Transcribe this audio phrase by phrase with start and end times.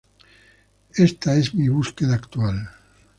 [1.05, 2.67] Ésta es mi búsqueda actual.